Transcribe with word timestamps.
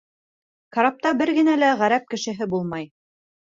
Карапта 0.77 1.11
бер 1.19 1.33
генә 1.39 1.55
ғәрәп 1.83 2.09
кешеһе 2.17 2.43
лә 2.47 2.51
булмай. 2.57 2.91